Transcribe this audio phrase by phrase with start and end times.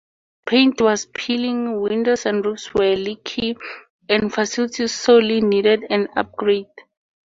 [0.47, 3.55] Paint was peeling, windows and roofs were leaky,
[4.09, 6.65] and facilities sorely needed an upgrade.